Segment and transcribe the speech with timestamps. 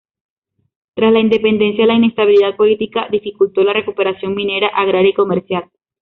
[0.95, 5.65] Tras la independencia, la inestabilidad política dificultó la recuperación minera, agraria y comercial.